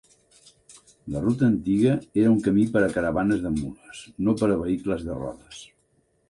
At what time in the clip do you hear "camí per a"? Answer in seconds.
2.47-2.87